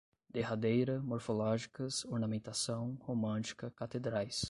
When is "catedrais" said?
3.69-4.39